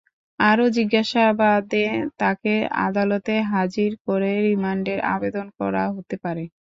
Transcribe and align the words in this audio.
আরও 0.39 0.65
জিজ্ঞাসাবাদে 0.77 1.83
তাঁকে 2.19 2.55
আদালতে 2.85 3.33
হাজির 3.51 3.91
করে 4.05 4.31
রিমান্ডের 4.47 4.99
আবেদন 5.13 5.47
করা 5.59 5.83
হতে 5.95 6.15
পারে। 6.23 6.43